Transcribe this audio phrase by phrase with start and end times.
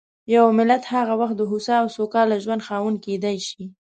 [0.35, 3.63] یو ملت هغه وخت د هوسا او سوکاله ژوند خاوند کېدای شي.